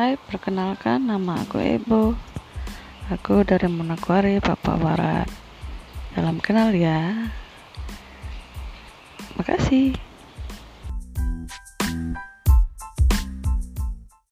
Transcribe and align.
Hai, 0.00 0.16
perkenalkan 0.16 1.12
nama 1.12 1.44
aku 1.44 1.60
Ebo. 1.60 2.16
Aku 3.12 3.44
dari 3.44 3.68
Manokwari, 3.68 4.40
Papua 4.40 4.80
Barat. 4.80 5.28
Dalam 6.16 6.40
kenal 6.40 6.72
ya. 6.72 7.28
Makasih. 9.36 9.92